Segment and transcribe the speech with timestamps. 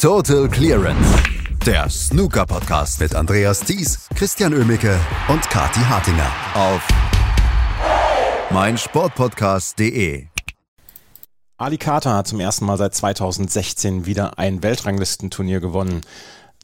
[0.00, 1.22] Total Clearance.
[1.66, 6.88] Der Snooker-Podcast mit Andreas Thies, Christian Ömicke und Kati Hartinger auf
[8.50, 10.24] meinsportpodcast.de.
[11.58, 16.00] Ali Carter hat zum ersten Mal seit 2016 wieder ein Weltranglistenturnier gewonnen.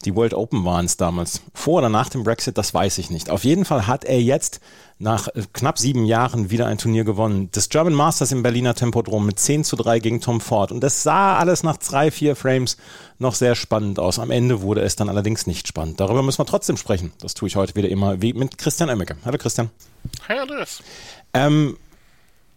[0.04, 1.42] Die World Open waren es damals.
[1.54, 3.30] Vor oder nach dem Brexit, das weiß ich nicht.
[3.30, 4.60] Auf jeden Fall hat er jetzt
[4.98, 7.48] nach äh, knapp sieben Jahren wieder ein Turnier gewonnen.
[7.52, 10.70] Das German Masters im Berliner Tempodrom mit 10 zu 3 gegen Tom Ford.
[10.72, 12.76] Und es sah alles nach drei, vier Frames
[13.18, 14.18] noch sehr spannend aus.
[14.18, 16.00] Am Ende wurde es dann allerdings nicht spannend.
[16.00, 17.12] Darüber müssen wir trotzdem sprechen.
[17.20, 19.16] Das tue ich heute wieder immer wie mit Christian Emmeke.
[19.24, 19.70] Hallo Christian.
[20.28, 20.82] Hi Andreas.
[21.34, 21.76] Ähm,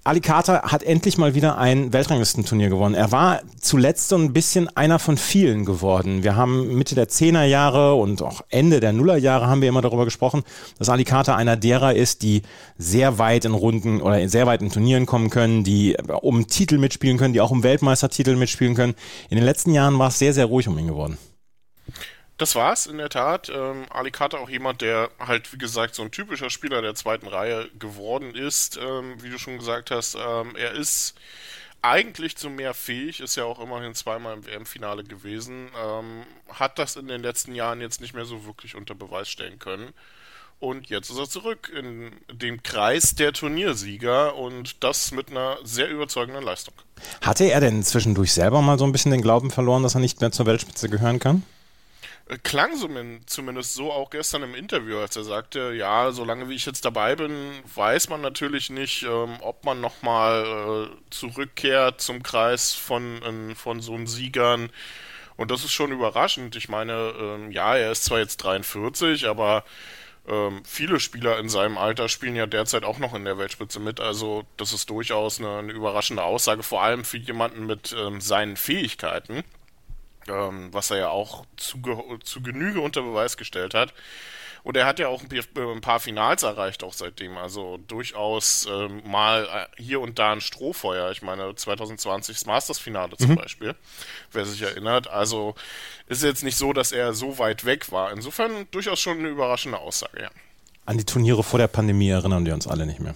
[0.09, 2.95] Ali Carter hat endlich mal wieder ein Weltranglistenturnier gewonnen.
[2.95, 6.23] Er war zuletzt so ein bisschen einer von vielen geworden.
[6.23, 10.41] Wir haben Mitte der Zehnerjahre und auch Ende der Nullerjahre haben wir immer darüber gesprochen,
[10.79, 12.41] dass Ali Carter einer derer ist, die
[12.75, 17.19] sehr weit in Runden oder sehr weit in Turnieren kommen können, die um Titel mitspielen
[17.19, 18.95] können, die auch um Weltmeistertitel mitspielen können.
[19.29, 21.19] In den letzten Jahren war es sehr, sehr ruhig um ihn geworden.
[22.39, 23.49] Das war's in der Tat.
[23.49, 27.27] Ähm, Ali Carter auch jemand, der halt, wie gesagt, so ein typischer Spieler der zweiten
[27.27, 28.77] Reihe geworden ist.
[28.77, 31.15] Ähm, wie du schon gesagt hast, ähm, er ist
[31.81, 36.95] eigentlich zu mehr fähig, ist ja auch immerhin zweimal im WM-Finale gewesen, ähm, hat das
[36.95, 39.93] in den letzten Jahren jetzt nicht mehr so wirklich unter Beweis stellen können.
[40.59, 45.89] Und jetzt ist er zurück in dem Kreis der Turniersieger und das mit einer sehr
[45.89, 46.73] überzeugenden Leistung.
[47.21, 50.21] Hatte er denn zwischendurch selber mal so ein bisschen den Glauben verloren, dass er nicht
[50.21, 51.43] mehr zur Weltspitze gehören kann?
[52.37, 52.75] Klang
[53.25, 57.15] zumindest so auch gestern im Interview, als er sagte, ja, solange wie ich jetzt dabei
[57.15, 57.31] bin,
[57.75, 63.81] weiß man natürlich nicht, ähm, ob man nochmal äh, zurückkehrt zum Kreis von, äh, von
[63.81, 64.69] so Siegern.
[65.37, 66.55] Und das ist schon überraschend.
[66.55, 69.63] Ich meine, ähm, ja, er ist zwar jetzt 43, aber
[70.27, 73.99] ähm, viele Spieler in seinem Alter spielen ja derzeit auch noch in der Weltspitze mit.
[73.99, 78.55] Also das ist durchaus eine, eine überraschende Aussage, vor allem für jemanden mit ähm, seinen
[78.57, 79.43] Fähigkeiten
[80.29, 81.81] ähm, was er ja auch zu,
[82.23, 83.93] zu Genüge unter Beweis gestellt hat.
[84.63, 87.37] Und er hat ja auch ein paar Finals erreicht auch seitdem.
[87.37, 91.11] Also durchaus ähm, mal äh, hier und da ein Strohfeuer.
[91.11, 93.35] Ich meine 2020 das Masters-Finale zum mhm.
[93.35, 93.75] Beispiel,
[94.31, 95.07] wer sich erinnert.
[95.07, 95.55] Also
[96.07, 98.11] ist jetzt nicht so, dass er so weit weg war.
[98.11, 100.29] Insofern durchaus schon eine überraschende Aussage, ja.
[100.85, 103.15] An die Turniere vor der Pandemie erinnern wir uns alle nicht mehr.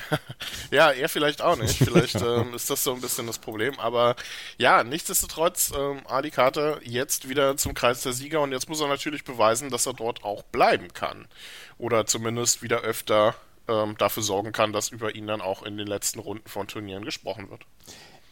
[0.70, 1.76] ja, er vielleicht auch nicht.
[1.76, 3.78] Vielleicht ähm, ist das so ein bisschen das Problem.
[3.78, 4.16] Aber
[4.58, 8.88] ja, nichtsdestotrotz, ähm, Ali Carter jetzt wieder zum Kreis der Sieger und jetzt muss er
[8.88, 11.26] natürlich beweisen, dass er dort auch bleiben kann.
[11.78, 13.34] Oder zumindest wieder öfter
[13.68, 17.04] ähm, dafür sorgen kann, dass über ihn dann auch in den letzten Runden von Turnieren
[17.04, 17.62] gesprochen wird.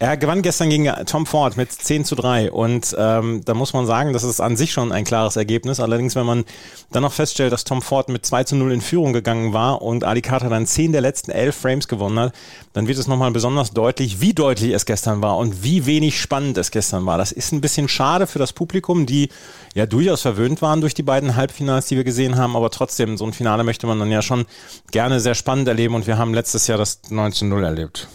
[0.02, 3.84] Er gewann gestern gegen Tom Ford mit 10 zu 3 und ähm, da muss man
[3.84, 5.78] sagen, das ist an sich schon ein klares Ergebnis.
[5.78, 6.46] Allerdings, wenn man
[6.90, 10.04] dann noch feststellt, dass Tom Ford mit 2 zu 0 in Führung gegangen war und
[10.04, 12.34] Ali Carter dann 10 der letzten 11 Frames gewonnen hat,
[12.72, 16.56] dann wird es nochmal besonders deutlich, wie deutlich es gestern war und wie wenig spannend
[16.56, 17.18] es gestern war.
[17.18, 19.28] Das ist ein bisschen schade für das Publikum, die
[19.74, 23.26] ja durchaus verwöhnt waren durch die beiden Halbfinals, die wir gesehen haben, aber trotzdem, so
[23.26, 24.46] ein Finale möchte man dann ja schon
[24.92, 28.08] gerne sehr spannend erleben und wir haben letztes Jahr das 19-0 erlebt.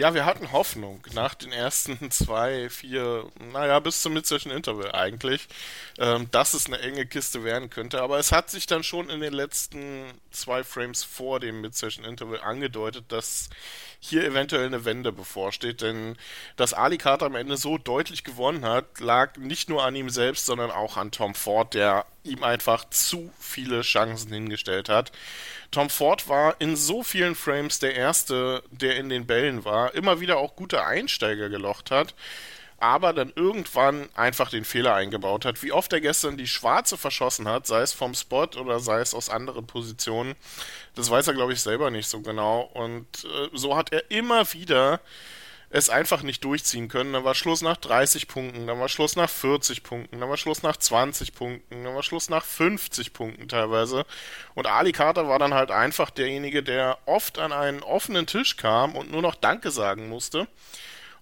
[0.00, 5.46] Ja, wir hatten Hoffnung nach den ersten zwei, vier, naja, bis zum Mid-Session Interval eigentlich,
[5.98, 8.00] ähm, dass es eine enge Kiste werden könnte.
[8.00, 12.40] Aber es hat sich dann schon in den letzten zwei Frames vor dem Mid-Session Interval
[12.40, 13.50] angedeutet, dass
[14.00, 15.82] hier eventuell eine Wende bevorsteht.
[15.82, 16.16] Denn
[16.56, 20.46] dass Ali Carter am Ende so deutlich gewonnen hat, lag nicht nur an ihm selbst,
[20.46, 25.12] sondern auch an Tom Ford, der ihm einfach zu viele Chancen hingestellt hat.
[25.70, 30.20] Tom Ford war in so vielen Frames der Erste, der in den Bällen war, immer
[30.20, 32.14] wieder auch gute Einsteiger gelocht hat,
[32.80, 35.62] aber dann irgendwann einfach den Fehler eingebaut hat.
[35.62, 39.14] Wie oft er gestern die Schwarze verschossen hat, sei es vom Spot oder sei es
[39.14, 40.34] aus anderen Positionen,
[40.94, 42.62] das weiß er, glaube ich, selber nicht so genau.
[42.74, 45.00] Und äh, so hat er immer wieder
[45.70, 47.12] es einfach nicht durchziehen können.
[47.12, 50.62] Dann war Schluss nach 30 Punkten, dann war Schluss nach 40 Punkten, dann war Schluss
[50.62, 54.04] nach 20 Punkten, dann war Schluss nach 50 Punkten teilweise.
[54.54, 58.96] Und Ali Carter war dann halt einfach derjenige, der oft an einen offenen Tisch kam
[58.96, 60.48] und nur noch Danke sagen musste.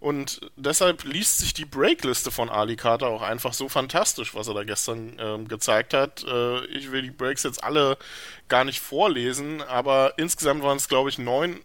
[0.01, 4.55] Und deshalb liest sich die Breakliste von Ali Carter auch einfach so fantastisch, was er
[4.55, 6.25] da gestern ähm, gezeigt hat.
[6.25, 7.99] Äh, ich will die Breaks jetzt alle
[8.47, 11.61] gar nicht vorlesen, aber insgesamt waren es, glaube ich, neun,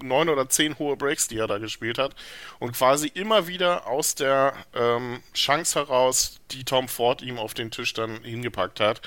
[0.00, 2.14] neun oder zehn hohe Breaks, die er da gespielt hat.
[2.60, 7.72] Und quasi immer wieder aus der ähm, Chance heraus, die Tom Ford ihm auf den
[7.72, 9.02] Tisch dann hingepackt hat.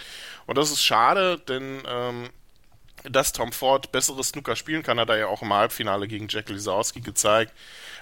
[0.47, 2.29] Und das ist schade, denn ähm,
[3.03, 6.49] dass Tom Ford besseres Snooker spielen kann, hat er ja auch im Halbfinale gegen Jack
[6.49, 7.53] Lisowski gezeigt.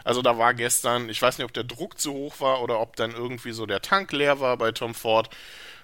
[0.04, 2.96] Also da war gestern, ich weiß nicht, ob der Druck zu hoch war oder ob
[2.96, 5.30] dann irgendwie so der Tank leer war bei Tom Ford.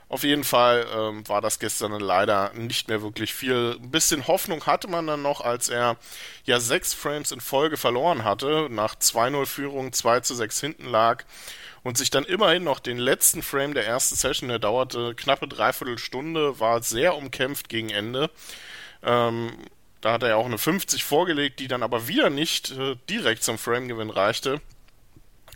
[0.10, 3.78] Auf jeden Fall ähm, war das gestern leider nicht mehr wirklich viel.
[3.82, 5.98] Ein bisschen Hoffnung hatte man dann noch, als er
[6.46, 11.24] ja sechs Frames in Folge verloren hatte, nach 2-0 Führung 2 zu 6 hinten lag
[11.84, 15.98] und sich dann immerhin noch den letzten Frame der ersten Session, der dauerte knappe dreiviertel
[15.98, 18.30] Stunde, war sehr umkämpft gegen Ende.
[19.04, 19.52] Ähm,
[20.02, 23.44] da hat er ja auch eine 50 vorgelegt, die dann aber wieder nicht äh, direkt
[23.44, 24.60] zum Frame-Gewinn reichte.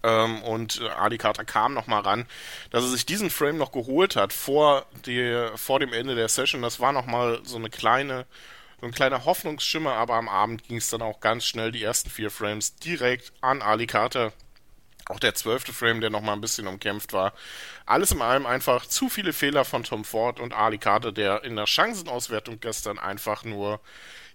[0.04, 2.26] Ähm, und äh, Ali Carter kam nochmal ran,
[2.72, 6.62] dass er sich diesen Frame noch geholt hat vor, die, vor dem Ende der Session.
[6.62, 8.26] Das war nochmal so eine kleine,
[8.80, 12.10] so ein kleiner Hoffnungsschimmer, aber am Abend ging es dann auch ganz schnell die ersten
[12.10, 14.32] vier Frames direkt an Ali Carter.
[15.10, 17.34] Auch der zwölfte Frame, der nochmal ein bisschen umkämpft war.
[17.86, 21.56] Alles in allem einfach zu viele Fehler von Tom Ford und Ali Carter, der in
[21.56, 23.80] der Chancenauswertung gestern einfach nur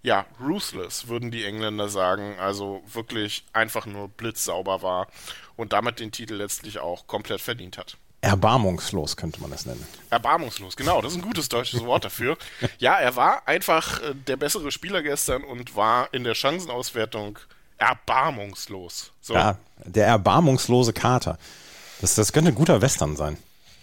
[0.03, 2.39] ja, ruthless, würden die Engländer sagen.
[2.39, 5.09] Also wirklich einfach nur blitzsauber war
[5.57, 7.97] und damit den Titel letztlich auch komplett verdient hat.
[8.23, 9.85] Erbarmungslos könnte man das nennen.
[10.11, 12.39] Erbarmungslos, genau, das ist ein gutes deutsches Wort dafür.
[12.79, 17.39] Ja, er war einfach äh, der bessere Spieler gestern und war in der Chancenauswertung
[17.83, 19.13] erbarmungslos.
[19.21, 19.35] So.
[19.35, 21.39] Ja, der erbarmungslose Kater.
[22.01, 23.37] Das, das könnte ein guter Western sein.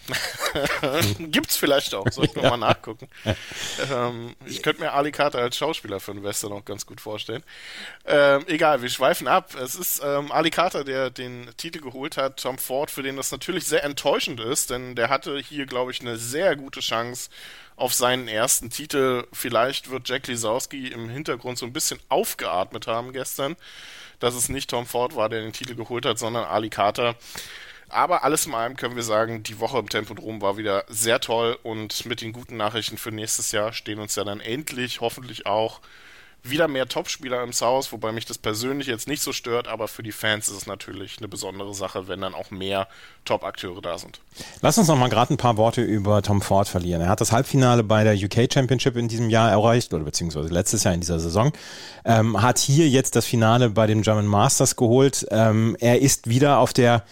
[1.20, 2.42] Gibt's vielleicht auch, soll ich ja.
[2.42, 3.08] nochmal nachgucken.
[3.92, 7.44] Ähm, ich könnte mir Ali Carter als Schauspieler für einen Western auch ganz gut vorstellen.
[8.06, 9.56] Ähm, egal, wir schweifen ab.
[9.56, 13.32] Es ist ähm, Ali Carter, der den Titel geholt hat, Tom Ford, für den das
[13.32, 17.30] natürlich sehr enttäuschend ist, denn der hatte hier, glaube ich, eine sehr gute Chance
[17.80, 19.26] auf seinen ersten Titel.
[19.32, 23.56] Vielleicht wird Jack Lisowski im Hintergrund so ein bisschen aufgeatmet haben gestern,
[24.20, 27.16] dass es nicht Tom Ford war, der den Titel geholt hat, sondern Ali Carter.
[27.90, 31.58] Aber alles in allem können wir sagen, die Woche im Tempodrom war wieder sehr toll
[31.64, 35.82] und mit den guten Nachrichten für nächstes Jahr stehen uns ja dann endlich hoffentlich auch
[36.44, 40.04] wieder mehr Topspieler im Haus, wobei mich das persönlich jetzt nicht so stört, aber für
[40.04, 42.88] die Fans ist es natürlich eine besondere Sache, wenn dann auch mehr
[43.26, 44.22] Top-Akteure da sind.
[44.62, 47.02] Lass uns noch mal gerade ein paar Worte über Tom Ford verlieren.
[47.02, 50.84] Er hat das Halbfinale bei der UK Championship in diesem Jahr erreicht, oder beziehungsweise letztes
[50.84, 51.52] Jahr in dieser Saison,
[52.06, 55.26] ähm, hat hier jetzt das Finale bei den German Masters geholt.
[55.32, 57.04] Ähm, er ist wieder auf der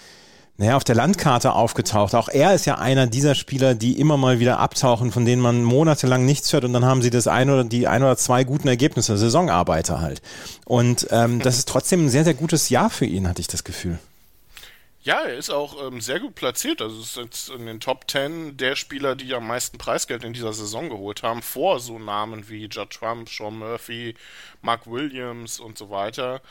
[0.58, 2.16] naja, auf der Landkarte aufgetaucht.
[2.16, 5.64] Auch er ist ja einer dieser Spieler, die immer mal wieder abtauchen, von denen man
[5.64, 8.68] monatelang nichts hört und dann haben sie das ein oder die ein oder zwei guten
[8.68, 10.22] Ergebnisse, Saisonarbeiter halt.
[10.66, 13.64] Und ähm, das ist trotzdem ein sehr, sehr gutes Jahr für ihn, hatte ich das
[13.64, 14.00] Gefühl.
[15.08, 16.82] Ja, er ist auch ähm, sehr gut platziert.
[16.82, 20.52] Also ist jetzt in den Top 10 der Spieler, die am meisten Preisgeld in dieser
[20.52, 24.16] Saison geholt haben, vor so Namen wie Judd Trump, Sean Murphy,
[24.62, 26.42] Mark Williams und so weiter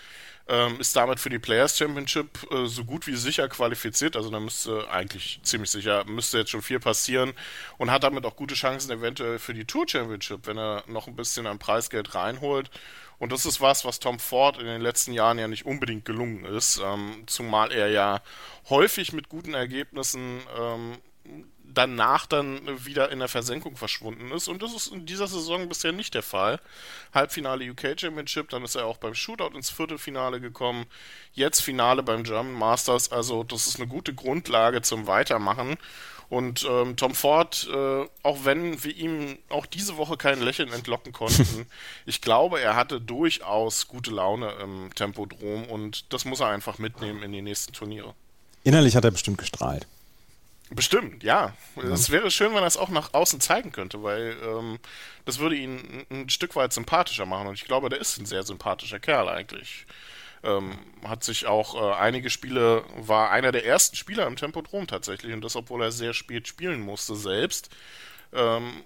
[0.48, 4.16] ähm, ist damit für die Players Championship äh, so gut wie sicher qualifiziert.
[4.16, 7.32] Also da müsste eigentlich ziemlich sicher, müsste jetzt schon viel passieren
[7.78, 11.16] und hat damit auch gute Chancen eventuell für die Tour Championship, wenn er noch ein
[11.16, 12.70] bisschen an Preisgeld reinholt.
[13.18, 16.44] Und das ist was, was Tom Ford in den letzten Jahren ja nicht unbedingt gelungen
[16.44, 18.20] ist, ähm, zumal er ja
[18.68, 20.98] häufig mit guten Ergebnissen ähm,
[21.76, 24.48] danach dann wieder in der Versenkung verschwunden ist.
[24.48, 26.60] Und das ist in dieser Saison bisher nicht der Fall.
[27.12, 30.86] Halbfinale UK Championship, dann ist er auch beim Shootout ins Viertelfinale gekommen.
[31.32, 33.12] Jetzt Finale beim German Masters.
[33.12, 35.76] Also das ist eine gute Grundlage zum Weitermachen.
[36.28, 41.12] Und ähm, Tom Ford, äh, auch wenn wir ihm auch diese Woche kein Lächeln entlocken
[41.12, 41.66] konnten,
[42.06, 47.22] ich glaube, er hatte durchaus gute Laune im Tempodrom und das muss er einfach mitnehmen
[47.22, 48.14] in die nächsten Turniere.
[48.64, 49.86] Innerlich hat er bestimmt gestrahlt.
[50.70, 51.54] Bestimmt, ja.
[51.76, 54.80] Es wäre schön, wenn er es auch nach außen zeigen könnte, weil ähm,
[55.24, 57.46] das würde ihn ein, ein, Stück weit sympathischer machen.
[57.46, 59.86] Und ich glaube, der ist ein sehr sympathischer Kerl eigentlich.
[60.42, 65.32] Ähm, hat sich auch äh, einige Spiele, war einer der ersten Spieler im Tempodrom tatsächlich.
[65.32, 67.70] Und das, obwohl er sehr spät spielen musste selbst.
[68.32, 68.84] Ähm,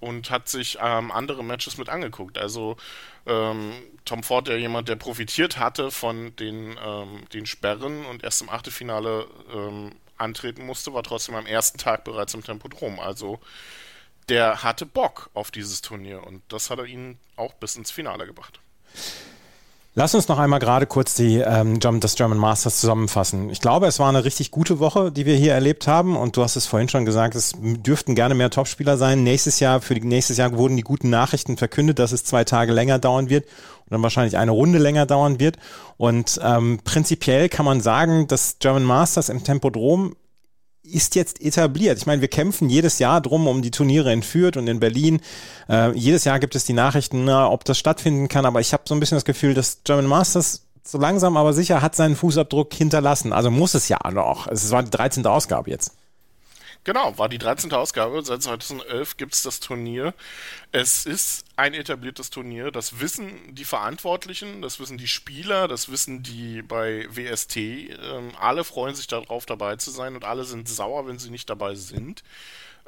[0.00, 2.38] und hat sich ähm, andere Matches mit angeguckt.
[2.38, 2.76] Also
[3.26, 3.72] ähm,
[4.04, 8.48] Tom Ford, der jemand, der profitiert hatte von den, ähm, den Sperren und erst im
[8.48, 12.98] Achtelfinale ähm, antreten musste, war trotzdem am ersten Tag bereits im Tempodrom.
[12.98, 13.40] Also
[14.28, 18.26] der hatte Bock auf dieses Turnier und das hat er ihn auch bis ins Finale
[18.26, 18.60] gebracht.
[19.94, 23.50] Lass uns noch einmal gerade kurz die, ähm, das German Masters zusammenfassen.
[23.50, 26.16] Ich glaube, es war eine richtig gute Woche, die wir hier erlebt haben.
[26.16, 29.24] Und du hast es vorhin schon gesagt, es dürften gerne mehr Topspieler sein.
[29.24, 32.72] Nächstes Jahr, für die, nächstes Jahr wurden die guten Nachrichten verkündet, dass es zwei Tage
[32.72, 35.56] länger dauern wird und dann wahrscheinlich eine Runde länger dauern wird.
[35.96, 40.14] Und ähm, prinzipiell kann man sagen, dass German Masters im Tempodrom
[40.82, 41.98] ist jetzt etabliert.
[41.98, 45.20] Ich meine, wir kämpfen jedes Jahr drum um die Turniere in Fürth und in Berlin.
[45.68, 48.46] Äh, jedes Jahr gibt es die Nachrichten, na, ob das stattfinden kann.
[48.46, 51.82] Aber ich habe so ein bisschen das Gefühl, dass German Masters so langsam aber sicher
[51.82, 53.32] hat seinen Fußabdruck hinterlassen.
[53.32, 54.48] Also muss es ja noch.
[54.48, 55.26] Es war die 13.
[55.26, 55.92] Ausgabe jetzt.
[56.84, 57.72] Genau, war die 13.
[57.72, 58.22] Ausgabe.
[58.22, 60.14] Seit 2011 gibt es das Turnier.
[60.72, 62.70] Es ist ein etabliertes Turnier.
[62.70, 67.56] Das wissen die Verantwortlichen, das wissen die Spieler, das wissen die bei WST.
[67.56, 71.50] Ähm, alle freuen sich darauf, dabei zu sein und alle sind sauer, wenn sie nicht
[71.50, 72.22] dabei sind.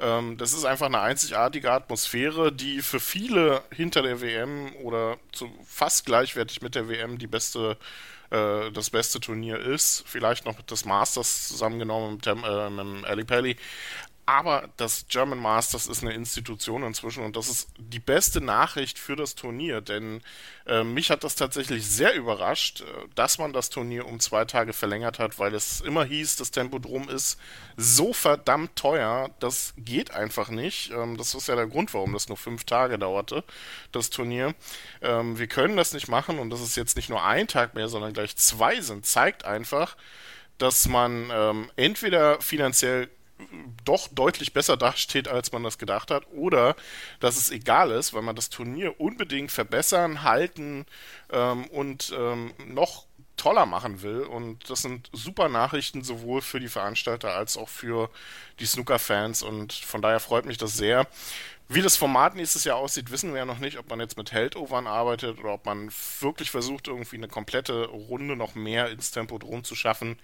[0.03, 5.49] Ähm, das ist einfach eine einzigartige Atmosphäre, die für viele hinter der WM oder zu,
[5.65, 7.77] fast gleichwertig mit der WM die beste
[8.29, 10.03] äh, das beste Turnier ist.
[10.05, 13.55] Vielleicht noch das Masters zusammengenommen mit dem, äh, Ali Pelli.
[14.25, 19.17] Aber das German Masters ist eine Institution inzwischen und das ist die beste Nachricht für
[19.17, 20.21] das Turnier, denn
[20.65, 24.71] äh, mich hat das tatsächlich sehr überrascht, äh, dass man das Turnier um zwei Tage
[24.71, 27.37] verlängert hat, weil es immer hieß, das Tempodrom ist
[27.75, 30.91] so verdammt teuer, das geht einfach nicht.
[30.91, 33.43] Ähm, das ist ja der Grund, warum das nur fünf Tage dauerte,
[33.91, 34.55] das Turnier.
[35.01, 37.89] Ähm, wir können das nicht machen und dass es jetzt nicht nur ein Tag mehr,
[37.89, 39.97] sondern gleich zwei sind, zeigt einfach,
[40.57, 43.09] dass man ähm, entweder finanziell
[43.83, 46.75] doch deutlich besser dasteht, als man das gedacht hat, oder
[47.19, 50.85] dass es egal ist, weil man das Turnier unbedingt verbessern, halten
[51.31, 54.21] ähm, und ähm, noch toller machen will.
[54.21, 58.09] Und das sind super Nachrichten sowohl für die Veranstalter als auch für
[58.59, 59.43] die Snooker-Fans.
[59.43, 61.07] Und von daher freut mich das sehr.
[61.73, 64.31] Wie das Format nächstes Jahr aussieht, wissen wir ja noch nicht, ob man jetzt mit
[64.31, 65.89] Heldovern arbeitet oder ob man
[66.19, 70.19] wirklich versucht, irgendwie eine komplette Runde noch mehr ins Tempodrom zu schaffen.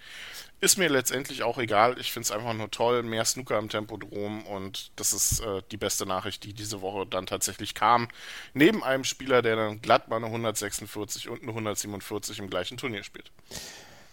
[0.60, 1.98] Ist mir letztendlich auch egal.
[1.98, 5.76] Ich finde es einfach nur toll, mehr Snooker im Tempodrom und das ist äh, die
[5.76, 8.06] beste Nachricht, die diese Woche dann tatsächlich kam.
[8.54, 13.02] Neben einem Spieler, der dann glatt mal eine 146 und eine 147 im gleichen Turnier
[13.02, 13.32] spielt.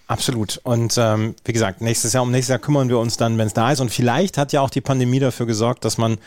[0.10, 0.62] Absolut.
[0.64, 3.54] Und ähm, wie gesagt, nächstes Jahr, um nächstes Jahr kümmern wir uns dann, wenn es
[3.54, 3.82] da ist.
[3.82, 6.18] Und vielleicht hat ja auch die Pandemie dafür gesorgt, dass man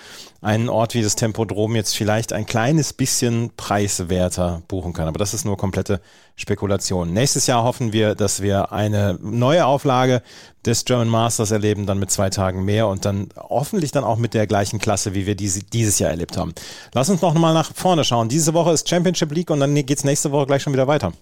[0.43, 5.09] einen Ort wie das Tempodrom jetzt vielleicht ein kleines bisschen preiswerter buchen kann.
[5.09, 6.03] Aber das ist nur komplette
[6.37, 7.15] Spekulation.
[7.15, 10.21] Nächstes Jahr hoffen wir, dass wir eine neue Auflage
[10.67, 14.35] des German Masters erleben, dann mit zwei Tagen mehr und dann hoffentlich dann auch mit
[14.35, 16.53] der gleichen Klasse, wie wir diese, dieses Jahr erlebt haben.
[16.93, 18.29] Lass uns noch mal nach vorne schauen.
[18.29, 21.15] Diese Woche ist Championship League und dann geht's nächste Woche gleich schon wieder weiter.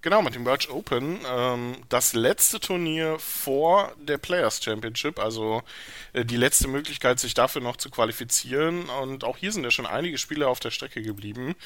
[0.00, 1.18] Genau, mit dem Welsh Open.
[1.26, 5.64] Ähm, das letzte Turnier vor der Players Championship, also
[6.12, 8.88] äh, die letzte Möglichkeit, sich dafür noch zu qualifizieren.
[8.90, 11.56] Und auch hier sind ja schon einige Spieler auf der Strecke geblieben.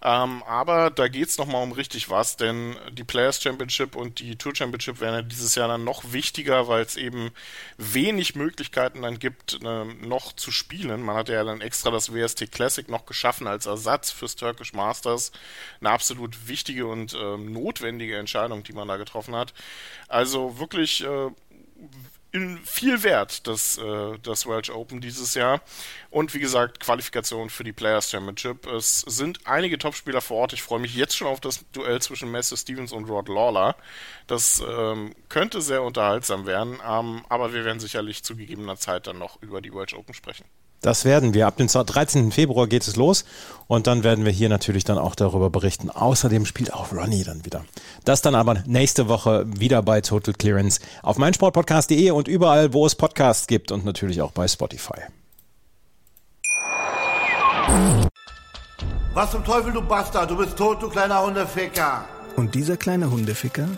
[0.00, 4.36] Ähm, aber da geht's es nochmal um richtig was, denn die Players Championship und die
[4.36, 7.30] Tour Championship werden ja dieses Jahr dann noch wichtiger, weil es eben
[7.76, 11.02] wenig Möglichkeiten dann gibt, äh, noch zu spielen.
[11.02, 15.30] Man hat ja dann extra das WST Classic noch geschaffen als Ersatz fürs Turkish Masters.
[15.80, 19.52] Eine absolut wichtige und äh, notwendige notwendige Entscheidung, die man da getroffen hat.
[20.08, 21.30] Also wirklich äh,
[22.64, 25.60] viel wert, das, äh, das Welsh Open dieses Jahr.
[26.10, 28.66] Und wie gesagt, Qualifikation für die Players Championship.
[28.66, 30.52] Es sind einige Topspieler vor Ort.
[30.52, 33.76] Ich freue mich jetzt schon auf das Duell zwischen Messi Stevens und Rod Lawler.
[34.26, 39.18] Das ähm, könnte sehr unterhaltsam werden, ähm, aber wir werden sicherlich zu gegebener Zeit dann
[39.18, 40.44] noch über die Welsh Open sprechen.
[40.82, 41.46] Das werden wir.
[41.46, 42.32] Ab dem 13.
[42.32, 43.24] Februar geht es los
[43.68, 45.90] und dann werden wir hier natürlich dann auch darüber berichten.
[45.90, 47.64] Außerdem spielt auch Ronnie dann wieder.
[48.04, 52.96] Das dann aber nächste Woche wieder bei Total Clearance auf meinsportpodcast.de und überall, wo es
[52.96, 54.98] Podcasts gibt und natürlich auch bei Spotify.
[59.14, 60.30] Was zum Teufel, du Bastard?
[60.30, 62.04] Du bist tot, du kleiner Hundeficker.
[62.34, 63.68] Und dieser kleine Hundeficker,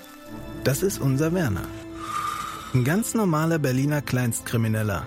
[0.63, 1.67] das ist unser Werner.
[2.73, 5.07] Ein ganz normaler Berliner Kleinstkrimineller